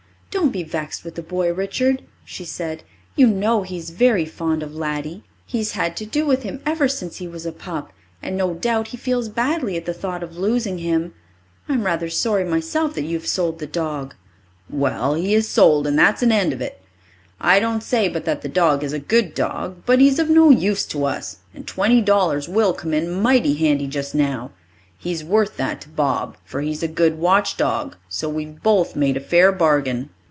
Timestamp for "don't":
0.31-0.53, 17.59-17.83